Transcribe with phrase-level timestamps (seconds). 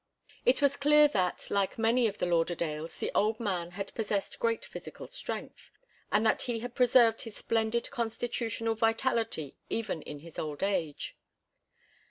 [0.47, 4.65] It was clear that, like many of the Lauderdales, the old man had possessed great
[4.65, 5.69] physical strength,
[6.11, 11.15] and that he had preserved his splendid constitutional vitality even in his old age.